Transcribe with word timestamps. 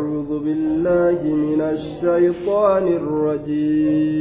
أعوذ 0.00 0.32
بالله 0.44 1.20
من 1.34 1.60
الشيطان 1.60 2.86
الرجيم. 3.00 4.16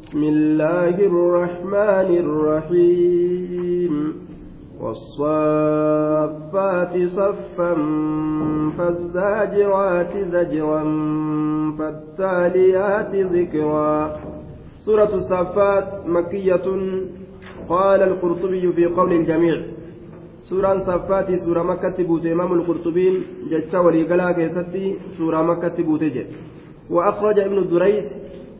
بسم 0.00 0.22
الله 0.22 0.96
الرحمن 1.10 2.08
الرحيم. 2.24 3.94
والصافات 4.80 5.74
صفا 7.06 7.74
فالزاجرات 8.78 10.12
زجرا 10.32 10.82
فالتاليات 11.78 13.14
ذكرا. 13.14 14.16
سورة 14.78 15.14
الصافات 15.14 15.88
مكية. 16.06 16.66
قال 17.68 18.02
القرطبي 18.02 18.72
في 18.72 18.84
قول 18.86 19.12
الجميع 19.12 19.62
suuraan 20.48 20.84
saffaati 20.84 21.38
suuraa 21.44 21.64
makkatti 21.64 22.04
buute 22.04 22.30
imaamul 22.30 22.64
qurxubiin 22.68 23.14
jecha 23.50 23.80
waliigalaa 23.86 24.34
keessatti 24.34 24.98
suuraa 25.16 25.42
makkatti 25.42 25.82
buute 25.82 26.10
jedhe 26.10 26.36
وأخرج 26.90 27.38
ابن 27.40 27.68
دريس 27.68 28.04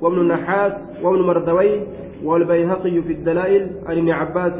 وابن 0.01 0.19
النحاس 0.20 0.73
وابن 1.02 1.20
مردوي 1.23 1.80
والبيهقي 2.25 3.02
في 3.02 3.12
الدلائل 3.12 3.70
عن 3.87 3.98
ابن 3.98 4.11
عباس 4.11 4.52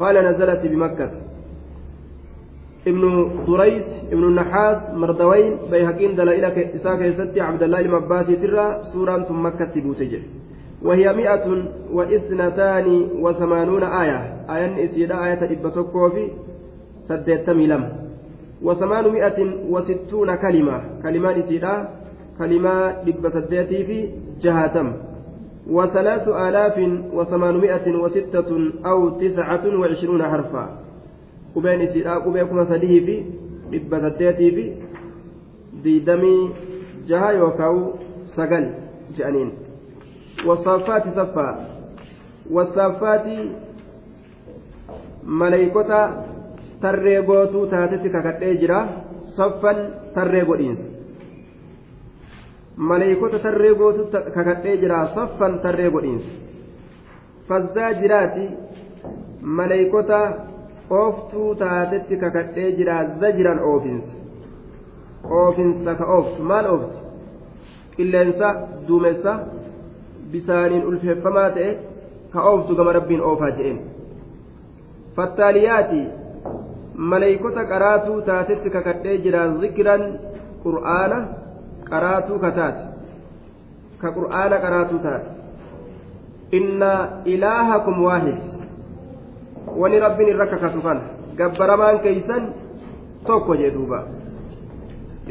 قال 0.00 0.16
نزلت 0.24 0.66
بمكة 0.66 1.10
ابن 2.86 3.30
دريس 3.48 3.84
ابن 4.12 4.24
النحاس 4.24 4.94
مردوين 4.94 5.58
بيهقين 5.70 6.16
دلائل 6.16 6.44
إساك 6.44 7.00
يستي 7.00 7.40
عبد 7.40 7.62
الله 7.62 7.80
المباسي 7.80 8.36
ترى 8.36 8.80
سورة 8.82 9.32
مكة 9.32 9.80
بوتجر 9.80 10.22
وهي 10.82 11.12
مئة 11.12 11.46
واثنتان 11.92 13.08
وثمانون 13.20 13.82
آية 13.82 14.35
آية 14.50 14.84
إسيدا 14.84 15.24
آية 15.24 15.42
إبتوكو 15.52 16.10
في 16.10 16.28
سدتمي 17.08 17.66
لم 17.66 17.82
وثمانمائة 18.62 19.38
وستون 19.70 20.34
كلمة. 20.34 20.76
كلمة 21.02 21.38
إسيدا 21.38 21.88
كلمة 22.38 22.70
إب 23.08 23.22
سدتي 23.28 23.84
في 23.84 23.98
جهاتم. 24.42 24.92
وثلاث 25.70 26.28
آلاف 26.28 26.76
وثمانمائة 27.12 27.86
وستة 27.96 28.50
أو 28.86 29.08
تسعة 29.08 29.64
وعشرون 29.80 30.22
حرفا. 30.22 30.64
قبين 31.54 31.80
إسيدا 31.80 32.14
قبيكما 32.14 32.64
سديه 32.64 33.06
في 33.06 33.16
إب 33.76 33.90
سدتي 34.02 34.50
في 34.50 34.64
ديدمي 35.82 36.50
جها 37.08 37.30
يوكاو 37.30 37.76
سقل 38.36 38.64
جأنين. 39.16 39.50
والصافات 40.46 41.04
صفا. 41.18 41.48
والصافات 42.50 43.26
ملائكة 45.26 46.10
tarree 46.80 47.22
gootuu 47.22 47.66
taatetti 47.66 48.10
kakadhee 48.10 48.54
jira 48.60 48.78
saffan 49.36 49.78
tarree 50.14 50.44
godhiinsa 50.44 50.84
maleeykota 52.76 53.38
tarree 53.38 53.74
gootuu 53.74 54.06
kakadhee 54.34 54.76
jira 54.82 54.98
saffan 55.14 55.58
tarree 55.64 55.90
godhiinsa 55.90 56.30
fazzaa 57.48 57.92
jiraati 58.00 58.44
maleeykota 59.40 60.20
ooftuu 60.90 61.54
taatetti 61.54 62.16
kakadhee 62.16 62.70
jira 62.78 63.04
zajiran 63.20 63.60
oofinsa 63.70 64.12
oofinsa 65.40 65.94
ka 65.94 66.04
ooftu 66.16 66.42
maal 66.42 66.66
oofti 66.74 66.98
qilleensa 67.96 68.54
duumessa 68.88 69.38
bisaaniin 70.32 70.86
ulfeeffamaa 70.86 71.50
ta'e 71.50 71.70
ka 72.32 72.42
ooftu 72.50 72.76
gama 72.76 72.92
rabbiin 72.98 73.22
oofaa 73.30 73.50
je'een 73.58 73.95
fattaaliyaati 75.16 76.00
maleeykota 77.10 77.62
qaraatuu 77.72 78.20
taatetti 78.28 78.68
kakadhee 78.76 79.16
jira 79.24 79.42
zikiran 79.60 80.02
qur'aana 80.64 81.18
qaraatuu 81.90 82.38
kataate. 82.44 82.82
Ka 84.00 84.08
qur'aana 84.16 84.56
qaraatuu 84.64 84.98
taate. 85.06 85.28
Inna 86.58 86.92
ilaahakum 87.34 87.96
waahid. 88.06 88.40
Wani 89.80 89.96
rabbiin 90.04 90.28
irra 90.32 90.46
kakatu 90.52 90.80
kana 90.86 91.02
gabbaramaan 91.38 91.98
keeysan 92.04 92.42
tokko 93.26 93.52
jee 93.60 93.70
duuba. 93.76 94.00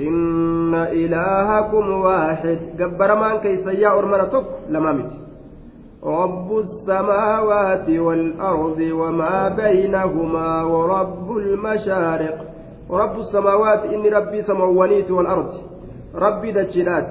Inna 0.08 0.82
ilaahakum 1.04 1.86
waahid. 2.06 2.62
Gabbaramaan 2.80 3.40
keeysan 3.44 3.76
yaa 3.84 3.94
ormana 4.00 4.26
tokko 4.34 4.54
lamaa 4.74 4.94
miti 4.94 5.18
رب 6.06 6.58
السماوات 6.58 7.90
والأرض 7.90 8.80
وما 8.80 9.50
بينهما 9.50 10.64
ورب 10.64 11.38
المشارق. 11.38 12.38
رب 12.92 13.20
السماوات 13.20 13.82
إني 13.94 14.10
ربي 14.10 14.42
سموانيت 14.42 15.12
والأرض. 15.12 15.50
ربي 16.16 16.52
دجلات 16.52 17.10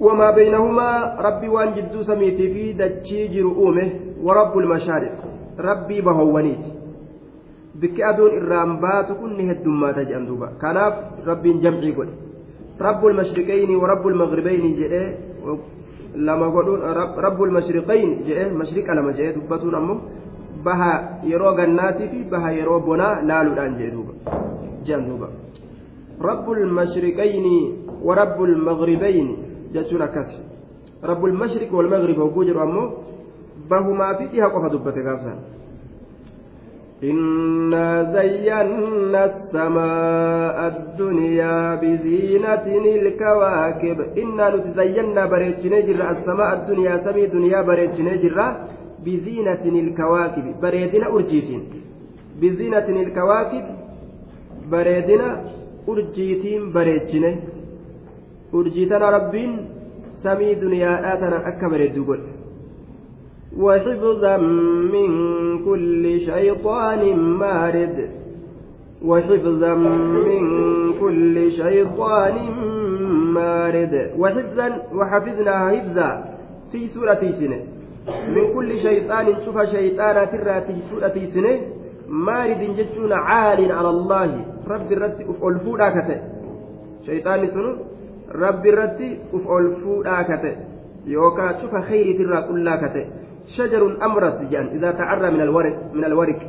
وما 0.00 0.30
بينهما 0.30 1.16
ربي 1.20 1.48
وان 1.48 1.74
جدو 1.74 2.02
سميتي 2.02 2.46
في 2.54 2.72
دجي 2.72 3.28
جرؤومه 3.28 3.90
ورب 4.24 4.58
المشارق. 4.58 5.16
ربي 5.58 6.00
بهوانيت 6.00 6.64
بك 7.74 8.00
أدون 8.00 8.30
الرامبات 8.30 9.12
كن 9.12 9.50
هدوما 9.50 9.92
تجأن 9.92 10.26
دوبا. 10.26 10.48
كناف 10.60 10.94
ربي 11.26 11.52
جمعي 11.52 11.92
قل. 11.92 12.08
رب 12.80 13.06
المشرقين 13.06 13.76
ورب 13.76 14.06
المغربين 14.08 14.64
جئ. 14.80 14.92
Lama 16.16 16.48
godhuun 16.50 16.80
rabbul 17.26 17.50
mashriqayn 17.50 18.10
jedhe 18.26 18.50
mashriqa 18.60 18.94
lama 18.94 19.12
jedhe 19.12 19.32
dubbatuun 19.38 19.74
ammoo 19.74 20.00
baha 20.64 20.92
yeroo 21.30 21.54
gannaatii 21.54 22.08
fi 22.12 22.24
baha 22.32 22.52
yeroo 22.58 22.80
bonaa 22.80 23.22
laaluudhaan 23.28 23.78
jedhe 23.78 23.90
duuba 23.96 24.12
jedhan 24.84 25.06
duuba 25.08 25.28
rabbul 26.28 26.66
mashriqayni 26.78 27.56
wa 28.06 28.14
rabbul 28.14 28.56
maghribayni 28.68 29.36
jechuun 29.74 30.02
akkas 30.02 30.30
rabbul 31.02 31.32
mashriq 31.32 31.72
wal 31.72 31.88
maghrib 31.94 32.16
hogguu 32.24 32.44
jedhu 32.44 32.60
ammoo 32.60 32.86
bahumaa 33.70 34.14
fi 34.18 34.24
dhiha 34.32 34.50
qofa 34.54 34.68
dubbate 34.74 35.02
gaafsan 35.02 35.38
إنا 37.03 37.87
زينا 38.15 39.21
السماء 39.31 40.57
الدنيا 40.73 41.57
بزينة 41.81 42.65
الكواكب 42.83 43.97
إنا 44.21 44.45
نتزينا 44.55 45.23
بريتشنا 45.31 45.79
جرا 45.87 46.05
السماء 46.15 46.49
الدنيا 46.57 46.93
سمي 47.05 47.25
دنيا 47.35 47.59
بريتشنا 47.69 48.13
جرا 48.23 48.47
بزينة 49.05 49.63
الكواكب 49.83 50.45
بريدنا 50.63 51.07
أرجيتين 51.15 51.61
بزينة 52.41 52.87
الكواكب 53.05 53.65
بريدنا 54.71 55.29
أرجيتين 55.89 56.61
بريتشنا 56.75 57.31
أرجيتنا 58.57 59.07
ربين 59.17 59.51
سمي 60.23 60.49
دنيا 60.63 60.91
آتنا 61.13 61.37
أكبر 61.51 61.79
الدقل 61.89 62.19
وحفظا 63.58 64.36
من 64.94 65.08
كل 65.64 66.20
شيطان 66.20 67.16
مارد. 67.16 68.10
وحفظا 69.04 69.74
من 69.74 70.42
كل 71.00 71.52
شيطان 71.52 72.36
مارد. 73.34 74.12
وحفظا 74.18 74.82
وحفظناها 74.94 75.76
حفظا 75.76 76.24
في 76.72 76.88
سورة 76.88 77.22
سنة 77.40 77.60
من 78.28 78.54
كل 78.54 78.78
شيطان 78.78 79.26
شوف 79.44 79.62
شيطانا 79.62 80.24
ترى 80.24 80.60
في 80.60 80.74
سورة 80.90 81.16
سنة 81.34 81.60
مارد 82.08 82.76
جتون 82.76 83.12
عال 83.12 83.72
على 83.72 83.90
الله. 83.90 84.44
رب 84.68 84.92
الرد 84.92 85.18
أفعل 85.42 85.56
كته. 85.96 86.20
شيطان 87.06 87.46
سنو. 87.46 87.72
رب 88.34 88.66
الرد 88.66 89.18
أفعل 89.34 89.64
كته. 90.22 90.56
يوكا 91.06 91.60
شوف 91.60 91.74
خير 91.88 92.06
ترى 92.18 92.42
كلها 92.48 92.76
كته. 92.76 93.04
شجر 93.04 93.21
أمرت 94.02 94.38
جان 94.50 94.66
إذا 94.76 94.90
تعرى 94.90 95.30
من 95.30 95.40
الورق 95.40 95.76
من 95.94 96.04
الورق. 96.04 96.40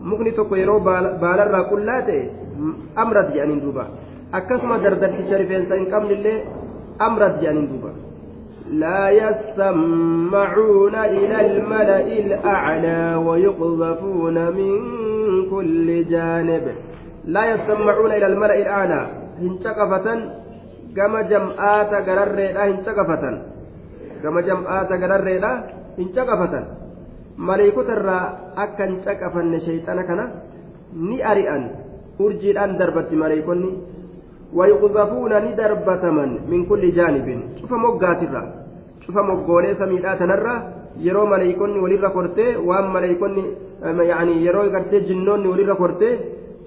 مغني 0.00 0.30
توكو 0.30 0.54
يرو 0.54 0.78
بالرا 1.22 1.60
كلاتي 1.70 2.30
أمرت 2.98 3.28
جان 3.34 3.60
دوبا. 3.60 3.84
أكسما 4.34 4.76
دردت 4.78 5.14
شريفين 5.30 5.62
سين 5.68 5.84
كم 5.92 6.04
لله 6.10 6.36
أمرت 7.00 7.34
جان 7.42 7.68
دوبا. 7.70 7.92
لا 8.72 9.10
يسمعون 9.10 10.94
إلى 10.94 11.38
الملأ 11.46 12.06
الأعلى 12.24 13.14
ويقذفون 13.26 14.36
من 14.58 14.72
كل 15.50 15.88
جانب. 16.08 16.64
لا 17.24 17.42
يسمعون 17.52 18.10
إلى 18.12 18.26
الملأ 18.26 18.56
الأعلى. 18.58 19.00
هنشقفة 19.40 20.06
كما 20.96 21.20
جمعات 21.22 21.92
قرر 22.06 22.38
هنشقفة 22.56 23.24
كما 24.22 24.40
جمعات 24.40 24.90
قرر 24.92 25.26
hin 25.98 26.08
caqafatan 26.16 26.64
maleekota 27.36 27.92
irraa 27.98 28.24
akka 28.64 28.86
hin 28.86 28.98
caqafanne 29.06 29.60
shayxana 29.66 30.04
kana 30.04 30.24
ni 31.08 31.22
ari'an. 31.22 31.64
Urjiidhaan 32.18 32.76
darbatti 32.78 33.16
maleekonni 33.16 33.70
wayuqzafuuna 34.54 35.40
ni 35.40 35.54
darbataman 35.56 36.30
min 36.50 36.66
kulli 36.66 36.92
jaanibin. 36.92 37.40
Cufa 37.60 37.76
moggaatirra 37.84 38.42
cufa 39.06 39.22
moggoolee 39.22 39.74
samiidhaa 39.80 40.16
tanarra 40.16 40.54
yeroo 41.06 41.26
maleeykonni 41.26 41.80
walirra 41.84 42.10
kortee 42.10 42.56
waan 42.68 42.92
maleeykonni 42.94 43.44
yaani 44.10 44.44
yeroo 44.44 44.68
gartee 44.74 45.00
jinnoonni 45.08 45.48
walirra 45.52 45.74
kortee 45.74 46.12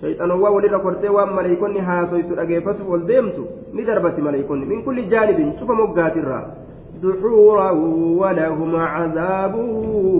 shayxanowwan 0.01 0.53
walirra 0.57 0.79
kortee 0.79 1.09
waan 1.17 1.33
maleeykonni 1.37 1.79
haasoytu 1.89 2.35
dhageeffatu 2.39 2.91
ol 2.91 3.07
deemtu 3.07 3.47
ni 3.73 3.85
darbatti 3.85 4.21
maleeykonni. 4.21 4.65
Min 4.65 4.83
kulli 4.83 5.07
jaanibin 5.13 5.53
cufa 5.59 5.73
moggaatirraa 5.81 6.43
دحورا 7.03 7.71
ولهم 8.21 8.75
عذاب 8.75 9.55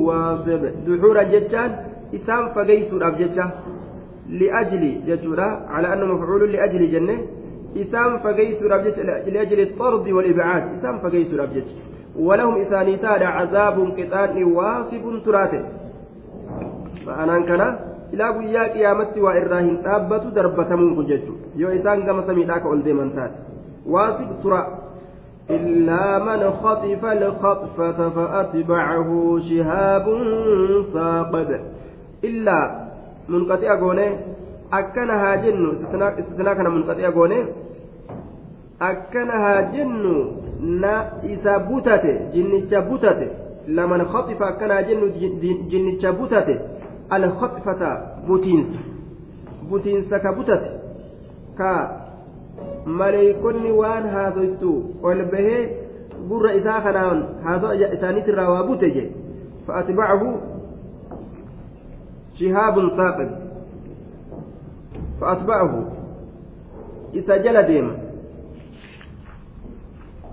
واصب. 0.07 0.62
دحورا 0.88 1.24
جتان 1.24 1.72
إسام 2.16 2.50
فقيس 2.56 2.94
الأبجتة 2.94 3.45
لأجل 4.30 4.83
جتورا 5.07 5.50
على 5.69 5.94
أنه 5.94 6.06
مفعول 6.06 6.51
لأجل 6.51 6.92
جنة. 6.92 7.18
إسام 7.77 8.18
فقيس 8.18 8.62
الأبجتة 8.62 9.04
لأجل 9.04 9.60
الطرد 9.60 10.07
والإبعاد. 10.10 10.63
إسام 10.80 11.00
فقيس 11.00 11.33
الأبجتة 11.33 11.75
ولهم 12.19 12.62
إساني 12.62 12.98
تادا 12.98 13.25
عذاب 13.25 13.77
قطان 13.98 14.44
واصب 14.44 15.04
تراته. 15.25 15.63
معنى 17.07 17.44
كان 17.48 17.75
ilaa 18.13 18.33
guyyaa 18.33 18.69
qiyaamatti 18.69 19.22
waa 19.22 19.36
irraa 19.38 19.60
hin 19.60 19.77
dhaabbatu 19.86 20.31
darbatamuun 20.36 20.95
kun 20.95 21.07
jechuudha 21.12 21.48
yoo 21.62 21.72
isaan 21.77 22.04
gama 22.06 22.24
samiidhaa 22.27 22.60
ka 22.60 22.69
ol 22.69 22.83
deeman 22.86 23.12
taate 23.18 23.38
إلا 25.50 26.19
من 26.19 26.51
خطف 26.51 27.06
الخطفة 27.06 28.09
فأتبعه 28.09 29.39
شهاب 29.50 30.06
ثاقب 30.94 31.59
إلا 32.24 32.86
منقطع 33.30 33.80
قونه 33.80 34.19
أكنها 34.74 35.36
جن 35.36 35.71
استثناء 36.19 36.53
كان 36.53 36.68
منقطع 36.71 37.09
قونه 37.09 37.45
أكنها 38.81 39.62
جن 39.62 40.31
نا 40.62 41.24
إذا 41.24 41.57
بوتت 41.57 42.06
جنة 42.33 42.80
بوتت 42.80 43.31
لمن 43.68 44.06
خطف 44.06 44.41
أكنها 44.41 44.81
جن 44.81 45.01
جنة 45.69 46.12
بوتت 46.12 46.50
الخطفة 47.13 47.81
بوتينس. 48.27 48.68
بوتينس 49.69 50.13
كبوتت 50.13 50.63
كا 51.57 52.04
maleeykonni 52.85 53.71
waan 53.81 54.09
haasoytu 54.15 54.71
ol 55.03 55.25
bahee 55.35 55.61
gurra 56.29 56.53
isaa 56.61 56.81
kanaan 56.81 57.27
haasoo 57.43 57.73
isaaniitirraa 57.73 58.49
waa 58.49 58.63
bute 58.63 58.89
je 58.97 59.05
فأتبعه 59.67 60.41
شهاب 62.39 62.89
ثاقب 62.89 63.29
فأتبعه 65.21 65.91
إسجل 67.15 67.63
ديما 67.63 67.97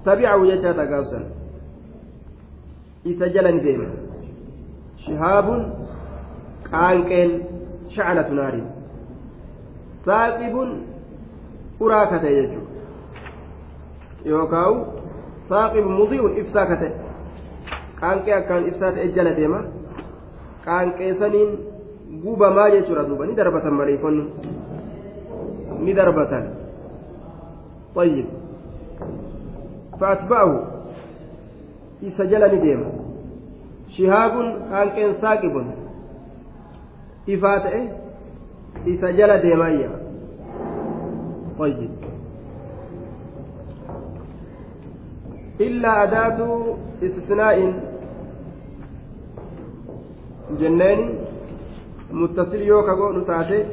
تبعه 0.05 0.47
يجا 0.47 0.73
تقاوسا 0.73 1.31
إسجل 3.07 3.61
ديما 3.61 3.91
شهاب 4.97 5.73
قانكين 6.73 7.45
شعلة 7.89 8.29
نار 8.31 8.63
ثاقب 10.07 10.83
uraa 11.81 12.07
kate 12.07 12.35
jechuudha 12.37 12.71
yookaan 14.25 14.85
saaqibu 15.49 15.89
mudi'uun 15.99 16.39
ibsaa 16.45 16.67
kate 16.67 16.89
qaanqee 18.01 18.35
akkaan 18.41 18.67
ibsaa 18.73 18.93
ta'e 18.97 19.09
jala 19.19 19.37
deema 19.37 19.61
qaanqee 20.65 21.15
saniin 21.21 21.51
gubamaa 22.25 22.71
jechuudha 22.75 23.09
duuba 23.09 23.27
ni 23.27 23.37
darbatan 23.37 23.79
maleekonni 23.83 24.25
ni 25.85 25.95
darbatan 26.01 26.51
طيب 27.95 28.27
فأتبعه 30.01 30.67
إسجل 32.03 32.57
نديم 32.57 32.85
شهاب 33.89 34.33
كان 34.71 34.89
كان 34.97 35.15
ساقب 35.21 35.67
إفاته 37.29 37.89
إسجل 38.89 39.39
ديمايا 39.39 40.02
طيب 41.59 41.91
إلا 45.61 46.03
أداة 46.03 46.39
استثناء 47.03 47.57
جنان 50.61 51.01
متصل 52.13 52.61
يو 52.71 52.83
كغو 52.83 53.13
نتاتي 53.13 53.65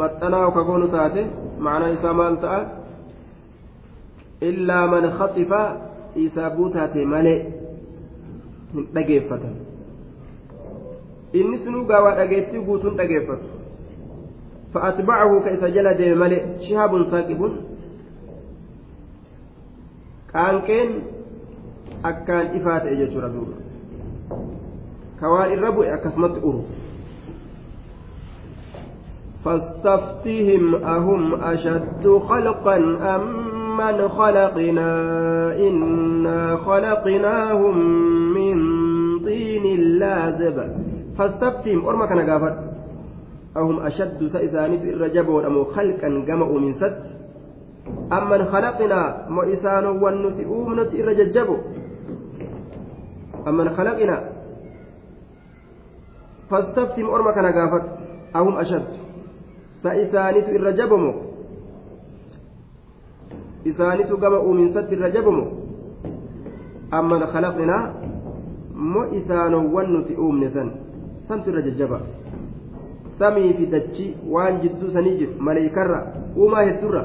maxxanaa 0.00 0.50
ka 0.56 0.62
goonu 0.68 0.86
taate 0.94 1.22
macnaa 1.64 1.94
isaa 1.96 2.12
maal 2.20 2.36
ta'a 2.44 2.60
illaa 4.50 4.84
man 4.92 5.06
khaxifa 5.18 5.60
isaa 6.26 6.50
buutaate 6.56 7.04
malee 7.14 7.38
hin 8.74 8.86
dhageeffatan 8.94 9.54
inni 11.40 11.58
sunuu 11.64 11.84
gaawaa 11.90 12.14
dhageettii 12.20 12.64
dhageeffatu 13.00 13.46
فأتبعه 14.74 15.42
كيس 15.44 15.64
جل 15.64 15.94
ديم 15.94 16.18
ملئ 16.18 16.42
شهاب 16.68 17.02
ثاقب 17.10 17.52
قانكين 20.34 20.90
أكان 22.04 22.46
إفات 22.60 22.82
إجت 22.82 23.16
ردوب 23.16 23.48
كوان 25.20 25.52
الربع 25.52 25.94
أكسمت 25.94 26.38
أرو 26.38 26.62
فاستفتهم 29.44 30.74
أهم 30.74 31.34
أشد 31.34 32.20
خلقا 32.28 32.76
أم 33.16 33.52
من 33.76 34.08
خلقنا؟ 34.08 34.90
إنا 35.56 36.56
خلقناهم 36.56 37.78
من 38.34 38.54
طين 39.18 39.80
لازب. 39.80 40.76
فاستفتهم 41.18 41.86
أرمى 41.86 42.06
كان 42.06 42.30
قافت. 42.30 42.71
أهم 43.56 43.80
أشد 43.80 44.26
سإسانيت 44.26 44.82
الرجب 44.82 45.28
أمو 45.36 45.64
خلقا 45.64 46.08
جمعوا 46.28 46.60
من 46.60 46.74
ست 46.74 47.04
أمن 48.12 48.44
خلقنا 48.44 49.26
مئسان 49.28 49.86
والنتي 49.86 50.44
أومنت 50.44 50.94
الرججب 50.94 51.48
أمن 53.48 53.70
خلقنا. 53.76 54.16
فاستفتهم 56.50 57.10
أرمى 57.10 57.32
كان 57.32 57.46
قافت. 57.46 57.84
أهم 58.36 58.56
أشد 58.56 58.88
سإسانيت 59.82 60.48
الرجب. 60.48 60.92
مو 60.92 61.12
isaanitu 63.64 64.16
gama 64.16 64.40
uuminsatti 64.42 64.94
irra 64.94 65.10
jabamu 65.10 65.44
amman 66.90 67.22
khalaqnaa 67.32 67.94
mo 68.74 69.06
isaanowwan 69.18 69.92
nuti 69.92 70.18
uumne 70.18 70.50
san 70.50 70.70
santu 71.28 71.54
samii 73.18 73.52
fi 73.58 73.66
dachi 73.74 74.06
waan 74.34 74.60
jidduu 74.62 74.90
sanii 74.96 75.16
jiru 75.18 75.32
maleeykarra 75.48 75.98
uumaa 76.36 76.64
heddurra 76.68 77.02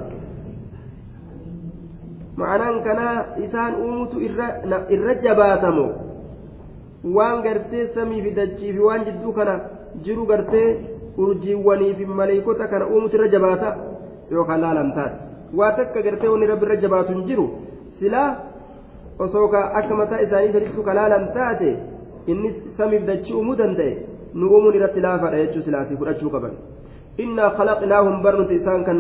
ma'anaan 2.42 2.84
kanaa 2.88 3.16
isaan 3.46 3.76
uumutu 3.86 4.22
irra 4.96 5.14
jabaatamo 5.26 5.88
waan 7.18 7.42
gartee 7.46 7.88
samii 7.96 8.22
fi 8.26 8.32
dachii 8.40 8.74
fi 8.74 8.80
waan 8.88 9.06
jidduu 9.08 9.34
kana 9.40 9.60
jiru 10.08 10.26
gartee 10.32 10.68
urjiiwwanii 11.26 11.94
fi 11.94 12.06
maleeykota 12.20 12.68
kana 12.74 12.88
uumutu 12.88 13.18
irra 13.18 13.28
jabaata 13.36 13.78
yookaan 14.32 14.62
laalamtaati 14.62 15.58
waa 15.62 15.72
takka 15.80 16.02
gartee 16.10 16.28
wanni 16.34 16.46
irra 16.46 16.76
jabaatu 16.86 17.14
hin 17.14 17.26
jiru 17.32 17.48
silaa 18.00 18.30
osoo 19.26 19.48
ka 19.48 19.64
akka 19.82 19.96
mataa 19.96 20.22
isaanii 20.28 20.54
sadiitu 20.54 20.84
kalaalan 20.84 21.28
taate 21.34 21.78
inni 22.34 22.54
samiif 22.78 23.06
dachii 23.10 23.34
uumuu 23.40 23.56
danda'e 23.62 24.07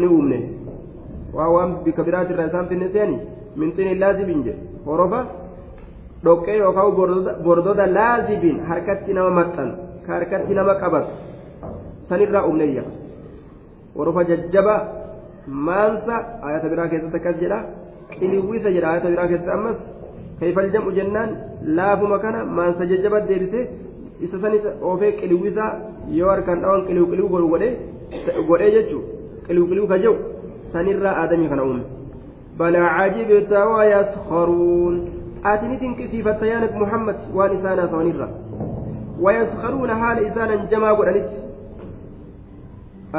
ni 0.01 0.07
uumne 0.07 0.39
waa 1.37 1.49
waan 1.55 1.71
bika 1.85 2.03
biraatirraa 2.03 2.47
isaan 2.49 2.67
finne 2.67 2.87
seeni 2.95 3.17
min 3.55 3.71
xini 3.75 3.95
laazibin 4.03 4.43
jedhe 4.47 4.61
horofa 4.85 5.19
dhoqqee 6.25 6.57
yookaan 6.57 6.91
bordoda 7.45 7.85
laazibin 7.97 8.57
harkatti 8.69 9.13
nama 9.13 9.31
maxxan 9.39 9.69
ka 10.05 10.13
harkatti 10.17 10.53
nama 10.59 10.73
qabatu 10.81 11.11
sanirraa 12.09 12.45
uumneyya 12.49 12.83
horofa 13.97 14.23
jajjaba 14.29 14.75
maansa 15.67 16.15
ayata 16.47 16.69
biraa 16.71 16.87
keessatti 16.91 17.17
akkas 17.21 17.37
jedha 17.43 17.59
qiliwwisa 18.19 18.69
jedha 18.75 18.87
ayata 18.93 19.09
biraa 19.13 19.27
keessatti 19.31 19.53
ammas 19.57 19.77
kayfal 20.39 20.69
jam'u 20.75 20.91
jennaan 20.97 21.29
laafuma 21.77 22.17
kana 22.23 22.45
maansa 22.57 22.89
jajjaba 22.91 23.21
deebise 23.29 23.59
isa 24.25 24.39
sanis 24.41 24.65
oofee 24.81 25.11
qiliwwisa 25.19 25.65
yoo 26.19 26.29
harkaan 26.33 26.61
dhawan 26.61 26.85
qiliw 26.87 27.05
qiliw 27.11 27.27
godhu 27.33 27.47
godhee 28.49 28.71
jechuu 28.75 29.01
qiliw 29.47 29.65
qiliw 29.69 29.85
ka 29.91 29.97
jedhu 30.03 30.15
sanirraa 30.73 31.15
aadamii 31.21 31.49
kana 31.53 31.63
uume 31.69 31.83
ni 35.71 35.77
dinqisiifatta 35.81 36.45
yaa 36.51 36.61
nabi 36.65 36.79
muhammad 36.83 37.17
waan 37.39 37.57
isaan 37.57 37.79
haasawanirra 37.83 38.27
wayaskharuuna 39.25 39.95
haala 40.03 40.21
isaanan 40.29 40.67
jamaa 40.71 40.95
godhanitti 41.01 41.39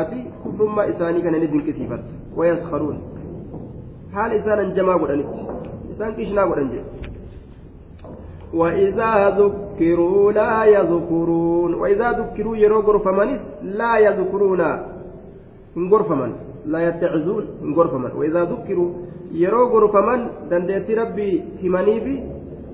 ati 0.01 0.19
kullummaa 0.43 0.87
isaanii 0.95 1.23
kana 1.27 1.39
ni 1.39 1.49
dinqisiifatta 1.53 2.13
wayaskharuun 2.41 2.99
haala 4.17 4.35
isaanan 4.41 4.75
jamaa 4.81 4.99
godhanitti 5.05 5.41
isaan 5.93 6.15
qishnaa 6.19 6.47
godhan 6.51 6.71
jedhe 6.75 7.08
وإذا 8.55 9.31
ذكر 9.39 9.69
ذكروا 9.79 10.33
لا 10.33 10.65
يذكرون 10.65 11.75
وإذا 11.75 12.09
ذكروا 12.11 12.57
يرو 12.57 12.81
غرفمنس 12.81 13.41
لا 13.63 13.99
يذكرون 13.99 14.61
إن 15.77 15.85
غرفمن 15.93 16.33
لا 16.67 16.89
يتعزون 16.89 17.45
إن 17.63 17.75
غرفمن 17.75 18.11
وإذا 18.19 18.43
ذكروا 18.45 18.91
يرو 19.33 19.65
غرفمن 19.69 20.21
دندتي 20.51 20.95
ربي 20.95 21.45
همنيفي 21.63 22.17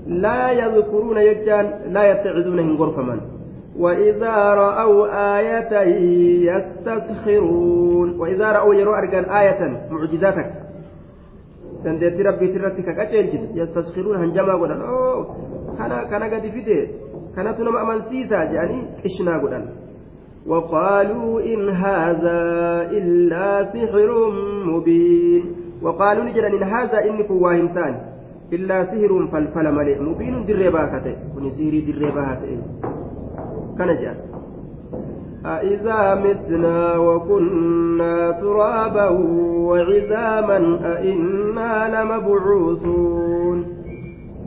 لا 0.07 0.51
يذكرون 0.51 1.19
يجان 1.19 1.67
لا 1.95 2.03
يتعزون 2.13 2.59
إن 2.59 2.77
غرفمن 2.77 3.21
وإذا 3.79 4.37
رأوا 4.55 5.03
آية 5.39 5.73
يستسخرون 6.51 8.09
وإذا 8.21 8.53
رأوا 8.53 8.75
يرو 8.75 8.95
أرجان 8.95 9.25
آية 9.25 9.61
معجزاتك. 9.91 10.65
irratti 11.85 12.83
ka 12.83 12.93
qaceelchite 12.95 13.47
yastaskiruun 13.55 14.17
hanjamaa 14.19 14.57
godhan 14.59 14.83
oo 14.83 15.37
kana 15.79 16.05
kana 16.11 16.29
gadi 16.29 16.51
fide. 16.51 16.79
Kanatu 17.35 17.65
nama 17.65 17.81
amansiisaa 17.87 18.45
jedhanii 18.53 18.85
qishnaa 19.03 19.39
godhan. 19.47 19.67
وقالوا 20.47 21.41
إن 21.41 21.69
هذا 21.69 22.41
إلا 22.91 23.65
سحر 23.73 24.31
مبين 24.67 25.43
وقالوا 25.83 26.25
نجرا 26.25 26.49
إن 26.49 26.63
هذا 26.63 27.05
إنك 27.05 27.31
واهمتان 27.31 27.95
إلا 28.53 28.85
سحر 28.85 29.29
فالفل 29.33 29.75
ملئ 29.75 29.99
مبين 30.01 30.45
دربا 30.45 30.85
كته 30.85 31.17
كن 31.35 31.51
سحري 31.51 31.81
دربا 31.81 32.35
كته 32.35 32.61
كان 33.79 33.91
جاء 34.03 34.17
أإذا 35.47 36.15
متنا 36.15 36.97
وكنا 36.97 38.31
ترابا 38.31 39.09
وعظاما 39.69 40.59
أإنا 40.93 41.73
لمبعوثون 41.95 43.59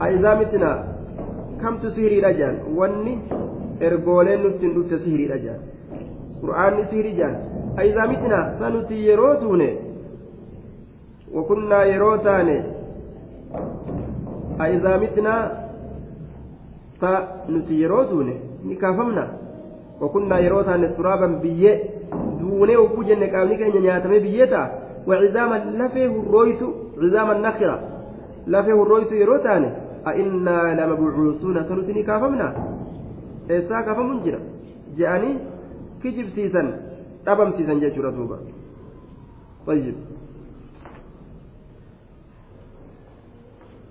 أإذا 0.01 0.33
متنا 0.39 0.96
كم 1.61 1.77
تسهري 1.77 2.19
الأجان 2.19 2.55
وني 2.77 3.17
ergooleen 3.87 4.41
nutti 4.43 4.65
hin 4.65 4.73
dhufte 4.75 4.97
sihiriidha 5.03 5.37
jaan 5.45 5.59
qur'aanni 6.41 6.83
sihirii 6.89 7.15
jaan 7.19 7.35
aidaa 7.81 8.07
mitina 8.11 8.39
sa 8.59 8.69
nuti 8.73 8.95
yeroo 9.07 9.35
tuune 9.41 9.67
wakunnaa 11.35 11.83
yeroo 11.91 12.17
taane 12.27 12.55
aidaa 14.65 14.97
mitinaa 15.03 15.43
sa 16.99 17.11
nuti 17.47 17.81
yeroo 17.81 18.03
tuune 18.05 18.33
ni 18.63 18.75
kaafamna 18.75 19.27
wakunnaa 20.01 20.39
yeroo 20.45 20.63
taane 20.63 20.89
suraaban 20.95 21.35
biyyee 21.43 21.75
duunee 22.41 22.77
ogguu 22.83 23.03
jenne 23.09 23.27
qaamni 23.33 23.57
keenya 23.61 23.81
nyaatamee 23.87 24.19
biyyee 24.27 24.47
ta'a 24.55 24.67
وعظاما 25.09 25.57
لفه 25.79 26.05
الرويت 26.23 26.61
عظاما 27.01 27.33
نخرة 27.47 27.77
لفه 28.47 28.77
الرويت 28.83 29.11
يروتان 29.11 29.63
أئنا 30.09 30.59
لمبعوثون 30.79 31.57
سنتني 31.69 32.03
كافمنا 32.03 32.49
eessaa 33.55 33.83
kaafamuun 33.87 34.23
jira 34.23 34.39
je'anii 34.97 35.35
kijibsiisan 36.01 36.67
dhabamsiisan 37.25 37.79
jechuudha 37.83 38.11
duuba 38.11 38.37
طيب. 39.67 39.95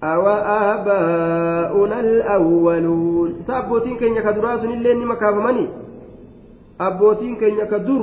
أوآباؤنا 0.05 2.01
الأولون؟ 2.01 3.31
سأبوتين 3.47 3.97
كن 3.97 4.17
يكدرا 4.17 4.57
سن 4.57 4.73
اللين 4.73 4.99
نما 5.01 5.15
كافمني 5.15 5.67
أبوتين 6.81 7.37
كن 7.37 7.55
يكدر 7.61 8.03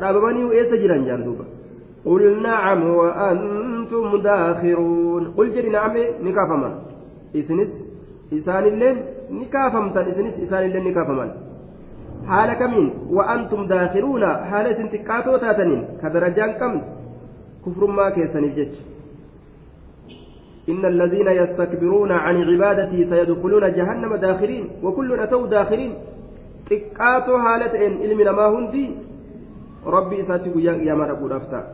دابمني 0.00 0.44
وإيسا 0.44 0.76
جيران 0.76 1.04
جاندوبا 1.04 1.44
قل 2.04 2.42
نعم 2.42 2.80
وأنتم 2.90 4.16
داخرون. 4.16 5.22
قل 5.36 5.46
جري 5.54 5.68
نعم 5.68 5.94
نكافمن 6.24 6.72
إسان 8.32 8.64
اللين 8.64 8.96
ni 9.30 9.46
kaafamtan 9.46 10.08
isinis 10.08 10.38
isaanillee 10.38 10.80
ni 10.80 10.92
kaafaman 10.94 11.30
haala 12.26 12.54
kamiin 12.54 12.90
wa'antum 13.16 13.68
daakiruuna 13.68 14.28
haala 14.50 14.70
isin 14.74 14.90
xiqqaatoo 14.92 15.38
taataniin 15.44 15.82
ka 16.02 16.12
darajaan 16.16 16.52
qabne 16.60 16.82
kufrummaa 17.64 18.10
keessaniif 18.18 18.54
jecha 18.60 18.82
إن 20.72 20.84
الذين 20.84 21.28
يستكبرون 21.28 22.12
عن 22.12 22.36
عبادتي 22.42 23.10
سيدخلون 23.10 23.72
جهنم 23.72 24.16
داخرين 24.16 24.64
وكل 24.82 25.20
أتوا 25.20 25.46
داخرين 25.46 25.92
xiqqaatoo 26.68 27.38
haala 27.44 27.68
ta'een 27.74 27.94
ilmi 28.06 28.24
namaa 28.28 28.50
hundi 28.54 28.84
rabbi 29.96 30.16
isaatti 30.22 30.50
guyyaa 30.54 30.74
qiyaamaa 30.80 31.08
dhaquudhaaf 31.10 31.44
ta'a 31.52 31.64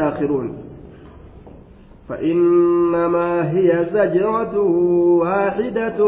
داخرون 0.00 0.46
فإنما 2.08 3.50
هي 3.50 3.86
زجرة 3.92 4.58
واحدة 5.24 6.00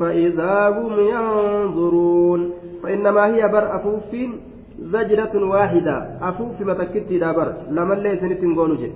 فإذا 0.00 0.68
هم 0.68 0.92
ينظرون. 1.14 2.50
فإنما 2.82 3.26
هي 3.26 3.48
بر 3.48 3.76
أفوف 3.76 4.10
زجرة 4.78 5.34
واحدة. 5.34 5.96
أفوف 6.22 6.60
متكتي 6.60 7.18
دابر 7.18 7.54
لما 7.70 7.94
اللي 7.94 8.16
سنتين 8.16 8.54
قونجي 8.54 8.92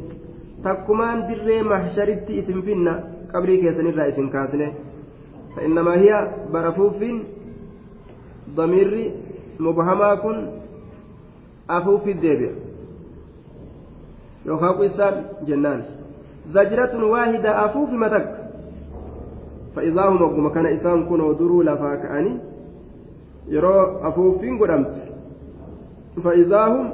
تكمان 0.65 1.19
دري 1.29 1.63
محشرت 1.63 2.31
اسم 2.31 2.63
فينا. 2.63 2.95
قبري 3.35 3.57
كيسن 3.57 3.87
الرئيس 3.87 4.19
كاسنة. 4.33 4.73
فإنما 5.57 5.95
هي 5.95 6.11
بر 6.53 6.69
أفوف 6.69 6.99
ضمير 8.57 9.11
مبهما 9.61 10.15
كن 10.15 10.47
أفوف 11.71 12.09
الدبر 12.09 12.51
يوخاق 14.47 14.81
إسان 14.83 15.25
جنان. 15.47 16.02
زجرة 16.51 17.05
واحدة 17.05 17.65
أفوف 17.65 17.91
متك. 17.91 18.29
فإذا 19.77 20.03
هم 20.09 20.23
وقم 20.23 20.49
كان 20.49 20.67
إسان 20.67 21.05
كن 21.05 21.21
ودروا 21.21 21.65
لفاك 21.65 22.07
أني 22.07 22.39
يرى 23.49 24.01
أفوفين 24.03 24.59
قدمت. 24.59 24.95
فإذا 26.25 26.67
هم 26.67 26.91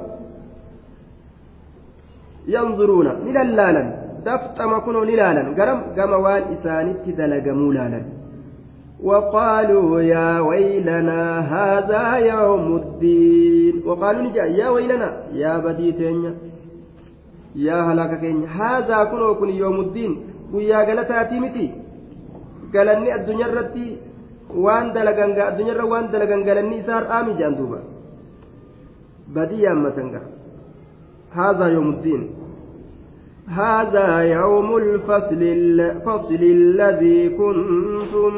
ينظرون 2.47 3.07
نلالا 3.25 3.83
دفتم 4.25 4.79
كنوا 4.79 5.05
نلالا 5.05 5.41
قرم 5.57 5.79
قام 5.97 6.13
وان 6.23 6.43
إسانت 6.53 7.09
دلقموا 7.17 7.73
لالا. 7.73 8.01
وقالوا 9.03 10.01
يا 10.01 10.39
ويلنا 10.39 11.39
هذا 11.39 12.17
يوم 12.17 12.75
الدين. 12.75 13.81
وقالوا 13.85 14.21
نجا 14.21 14.43
يا 14.43 14.69
ويلنا 14.69 15.09
يا 15.33 15.57
بديتين. 15.57 16.35
yaa 17.66 17.82
halaaka 17.88 18.16
keenya 18.22 18.48
haazaa 18.58 19.06
kunoo 19.06 19.34
kun 19.40 19.50
yoomuddiin 19.62 20.14
guyyaa 20.52 20.84
galataatii 20.90 21.40
miti 21.40 21.66
galanni 22.76 23.12
addunyaarratti 23.16 23.86
waan 24.64 24.92
dalagan 24.94 25.36
addunyaarra 25.50 25.90
waan 25.92 26.12
dalagan 26.12 26.46
galanni 26.48 26.76
isaa 26.82 26.96
har'aami 27.00 27.36
jedhan 27.40 27.58
duuba 27.58 27.78
badii 29.34 29.62
yaammatan 29.66 30.08
ga 30.14 30.22
haazaa 31.36 31.74
yoomuddiin 31.76 32.24
هذا 33.48 34.18
يوم 34.18 34.76
الفصل 34.76 35.42
الفصل 35.42 36.34
الذي 36.58 37.28
كنتم 37.28 38.32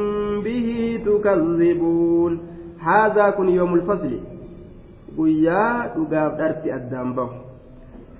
به 0.44 1.00
تكذبون 1.06 2.32
هذا 2.78 3.30
كن 3.30 3.48
يوم 3.48 3.74
الفصل 3.74 4.10
ويا 5.18 5.94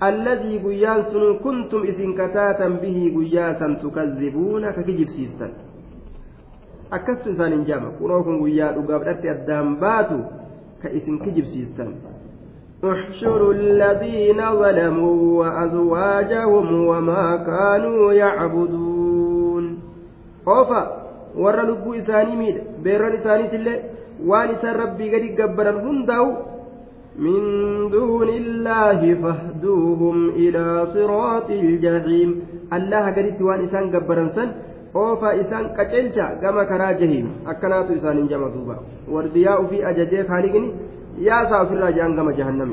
دغاب 0.01 0.13
درتي 0.13 0.57
الدنبه 0.57 0.57
الذي 0.57 0.57
قيان 0.57 1.03
سن 1.09 1.37
كنتم 1.43 1.81
إذن 1.83 2.13
كتاتا 2.13 2.67
به 2.69 3.13
قياسا 3.17 3.79
تكذبون 3.83 4.71
ككجب 4.71 5.07
سيستا 5.07 5.49
أكست 6.93 7.27
إسان 7.27 7.63
جامع 7.63 7.89
كنوكم 7.99 8.43
قيان 8.43 8.73
أقابلت 8.83 9.25
الدام 9.25 9.75
باتو 9.75 10.19
كإسن 10.83 11.17
كجب 11.17 11.45
سيستا 11.45 11.93
احشروا 12.83 13.53
الذين 13.53 14.39
ظلموا 14.53 15.39
وأزواجهم 15.39 16.87
وما 16.87 17.35
كانوا 17.35 18.13
يعبدون 18.13 19.79
خوفا 20.45 21.07
warra 21.37 21.63
lubbuu 21.63 21.93
isaanii 21.93 22.35
miidhe 22.35 22.61
beerran 22.83 23.13
isaaniitillee 23.13 23.81
waan 24.27 24.51
isaan 24.51 24.75
rabbii 24.75 25.09
gadi 25.09 25.29
gabbaran 25.29 25.81
hundaa'u 25.81 26.50
من 27.16 27.40
دون 27.90 28.28
الله 28.28 29.00
فاهدوهم 29.22 30.28
إلى 30.28 30.86
صراط 30.94 31.50
الجحيم. 31.50 32.30
الله 32.72 33.04
قدت 33.16 33.40
وان 33.42 33.60
إسان 33.64 33.84
قبرا 33.94 34.28
سن 34.36 34.48
أوفا 34.96 35.40
إسان 35.40 35.64
قتلتا 35.76 36.26
كما 36.40 36.64
كرا 36.64 36.92
جهيم. 36.92 37.26
أكنات 37.46 37.90
إسان 37.90 38.26
جمع 38.26 38.48
دوبا 38.48 38.76
واردياء 39.12 39.58
في 39.70 39.76
أجدي 39.90 40.24
خالقني 40.24 40.68
يا 41.28 41.38
سافر 41.50 41.76
راجعان 41.84 42.16
كما 42.16 42.32
جهنم. 42.32 42.70